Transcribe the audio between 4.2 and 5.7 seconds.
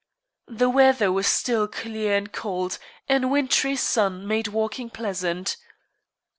made walking pleasant.